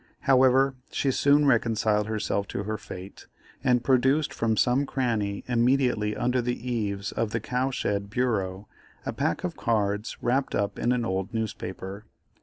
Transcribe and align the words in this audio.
However, 0.21 0.73
she 0.89 1.11
soon 1.11 1.45
reconciled 1.45 2.07
herself 2.07 2.47
to 2.47 2.63
her 2.63 2.79
fate, 2.79 3.27
and 3.63 3.83
produced 3.83 4.33
from 4.33 4.57
some 4.57 4.87
cranny 4.87 5.43
immediately 5.47 6.15
under 6.15 6.41
the 6.41 6.57
eaves 6.67 7.11
of 7.11 7.29
the 7.29 7.39
cow 7.39 7.69
shed 7.69 8.09
bureau, 8.09 8.67
a 9.05 9.13
pack 9.13 9.43
of 9.43 9.55
cards 9.55 10.17
wrapped 10.19 10.55
up 10.55 10.79
in 10.79 10.91
an 10.91 11.05
old 11.05 11.35
newspaper. 11.35 12.05